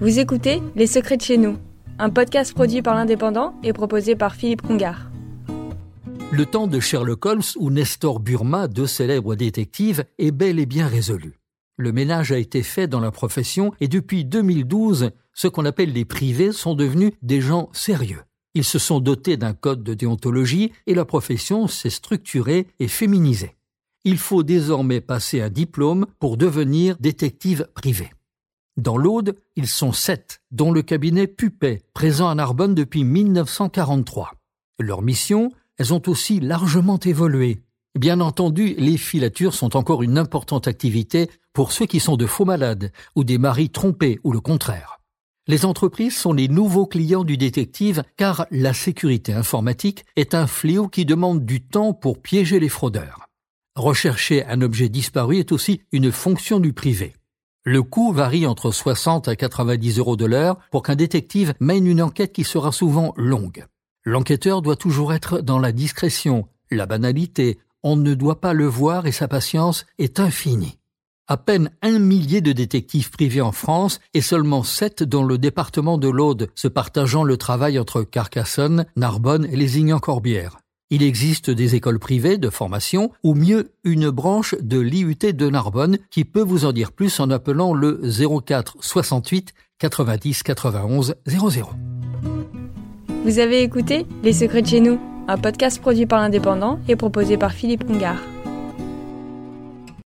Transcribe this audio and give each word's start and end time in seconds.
Vous 0.00 0.18
écoutez 0.18 0.62
Les 0.76 0.86
Secrets 0.86 1.18
de 1.18 1.22
chez 1.22 1.36
nous, 1.36 1.58
un 1.98 2.08
podcast 2.08 2.54
produit 2.54 2.80
par 2.80 2.94
l'Indépendant 2.94 3.54
et 3.62 3.74
proposé 3.74 4.16
par 4.16 4.34
Philippe 4.34 4.62
Congar. 4.62 5.10
Le 6.32 6.46
temps 6.46 6.66
de 6.66 6.80
Sherlock 6.80 7.26
Holmes 7.26 7.42
ou 7.58 7.70
Nestor 7.70 8.18
Burma, 8.18 8.66
deux 8.66 8.86
célèbres 8.86 9.34
détectives, 9.34 10.06
est 10.16 10.30
bel 10.30 10.58
et 10.58 10.64
bien 10.64 10.86
résolu. 10.86 11.38
Le 11.76 11.92
ménage 11.92 12.32
a 12.32 12.38
été 12.38 12.62
fait 12.62 12.86
dans 12.86 13.00
la 13.00 13.10
profession 13.10 13.74
et 13.78 13.88
depuis 13.88 14.24
2012, 14.24 15.10
ce 15.34 15.48
qu'on 15.48 15.66
appelle 15.66 15.92
les 15.92 16.06
privés 16.06 16.52
sont 16.52 16.74
devenus 16.74 17.12
des 17.20 17.42
gens 17.42 17.68
sérieux. 17.74 18.22
Ils 18.54 18.64
se 18.64 18.78
sont 18.78 19.00
dotés 19.00 19.36
d'un 19.36 19.52
code 19.52 19.82
de 19.82 19.92
déontologie 19.92 20.72
et 20.86 20.94
la 20.94 21.04
profession 21.04 21.68
s'est 21.68 21.90
structurée 21.90 22.68
et 22.78 22.88
féminisée. 22.88 23.54
Il 24.04 24.16
faut 24.16 24.44
désormais 24.44 25.02
passer 25.02 25.42
un 25.42 25.50
diplôme 25.50 26.06
pour 26.18 26.38
devenir 26.38 26.96
détective 27.00 27.68
privé. 27.74 28.08
Dans 28.80 28.96
l'Aude, 28.96 29.36
ils 29.56 29.66
sont 29.66 29.92
sept, 29.92 30.40
dont 30.52 30.72
le 30.72 30.80
cabinet 30.80 31.26
Pupet, 31.26 31.82
présent 31.92 32.30
à 32.30 32.34
Narbonne 32.34 32.74
depuis 32.74 33.04
1943. 33.04 34.32
Leurs 34.80 35.02
missions, 35.02 35.50
elles 35.76 35.92
ont 35.92 36.00
aussi 36.06 36.40
largement 36.40 36.98
évolué. 36.98 37.60
Bien 37.98 38.20
entendu, 38.20 38.74
les 38.78 38.96
filatures 38.96 39.52
sont 39.52 39.76
encore 39.76 40.02
une 40.02 40.16
importante 40.16 40.66
activité 40.66 41.28
pour 41.52 41.72
ceux 41.72 41.84
qui 41.84 42.00
sont 42.00 42.16
de 42.16 42.24
faux 42.24 42.46
malades 42.46 42.90
ou 43.16 43.22
des 43.22 43.36
maris 43.36 43.68
trompés 43.68 44.18
ou 44.24 44.32
le 44.32 44.40
contraire. 44.40 44.98
Les 45.46 45.66
entreprises 45.66 46.16
sont 46.16 46.32
les 46.32 46.48
nouveaux 46.48 46.86
clients 46.86 47.24
du 47.24 47.36
détective 47.36 48.02
car 48.16 48.46
la 48.50 48.72
sécurité 48.72 49.34
informatique 49.34 50.06
est 50.16 50.34
un 50.34 50.46
fléau 50.46 50.88
qui 50.88 51.04
demande 51.04 51.44
du 51.44 51.60
temps 51.60 51.92
pour 51.92 52.22
piéger 52.22 52.60
les 52.60 52.70
fraudeurs. 52.70 53.26
Rechercher 53.76 54.46
un 54.46 54.62
objet 54.62 54.88
disparu 54.88 55.36
est 55.36 55.52
aussi 55.52 55.82
une 55.92 56.10
fonction 56.10 56.60
du 56.60 56.72
privé. 56.72 57.12
Le 57.64 57.82
coût 57.82 58.10
varie 58.12 58.46
entre 58.46 58.70
60 58.70 59.28
à 59.28 59.36
90 59.36 59.98
euros 59.98 60.16
de 60.16 60.24
l'heure 60.24 60.56
pour 60.70 60.82
qu'un 60.82 60.96
détective 60.96 61.52
mène 61.60 61.86
une 61.86 62.00
enquête 62.00 62.32
qui 62.32 62.44
sera 62.44 62.72
souvent 62.72 63.12
longue. 63.18 63.66
L'enquêteur 64.02 64.62
doit 64.62 64.76
toujours 64.76 65.12
être 65.12 65.42
dans 65.42 65.58
la 65.58 65.70
discrétion, 65.70 66.48
la 66.70 66.86
banalité, 66.86 67.58
on 67.82 67.96
ne 67.96 68.14
doit 68.14 68.40
pas 68.40 68.54
le 68.54 68.64
voir 68.64 69.06
et 69.06 69.12
sa 69.12 69.28
patience 69.28 69.84
est 69.98 70.20
infinie. 70.20 70.78
À 71.28 71.36
peine 71.36 71.70
un 71.82 71.98
millier 71.98 72.40
de 72.40 72.52
détectives 72.52 73.10
privés 73.10 73.42
en 73.42 73.52
France 73.52 74.00
et 74.14 74.22
seulement 74.22 74.62
sept 74.62 75.02
dans 75.02 75.22
le 75.22 75.36
département 75.36 75.98
de 75.98 76.08
l'Aude, 76.08 76.48
se 76.54 76.66
partageant 76.66 77.24
le 77.24 77.36
travail 77.36 77.78
entre 77.78 78.02
Carcassonne, 78.02 78.86
Narbonne 78.96 79.44
et 79.44 79.56
Lézignan-Corbière. 79.56 80.56
Il 80.92 81.04
existe 81.04 81.50
des 81.50 81.76
écoles 81.76 82.00
privées 82.00 82.36
de 82.36 82.50
formation 82.50 83.12
ou 83.22 83.34
mieux 83.34 83.70
une 83.84 84.10
branche 84.10 84.56
de 84.60 84.80
l'IUT 84.80 85.14
de 85.32 85.48
Narbonne 85.48 85.98
qui 86.10 86.24
peut 86.24 86.42
vous 86.42 86.64
en 86.64 86.72
dire 86.72 86.90
plus 86.90 87.20
en 87.20 87.30
appelant 87.30 87.74
le 87.74 88.00
04 88.44 88.76
68 88.80 89.54
90 89.78 90.42
91 90.42 91.14
00. 91.26 91.70
Vous 93.24 93.38
avez 93.38 93.62
écouté 93.62 94.04
Les 94.24 94.32
Secrets 94.32 94.62
de 94.62 94.66
chez 94.66 94.80
nous, 94.80 94.98
un 95.28 95.38
podcast 95.38 95.80
produit 95.80 96.06
par 96.06 96.20
l'Indépendant 96.20 96.80
et 96.88 96.96
proposé 96.96 97.36
par 97.36 97.52
Philippe 97.52 97.86
Congar. 97.86 98.16